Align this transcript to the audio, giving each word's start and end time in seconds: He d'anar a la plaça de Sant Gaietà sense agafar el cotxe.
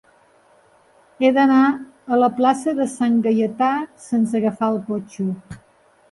He 1.25 1.29
d'anar 1.33 1.65
a 1.75 2.17
la 2.21 2.29
plaça 2.39 2.73
de 2.79 2.87
Sant 2.93 3.19
Gaietà 3.27 3.67
sense 4.05 4.39
agafar 4.39 4.71
el 4.77 4.81
cotxe. 4.89 5.27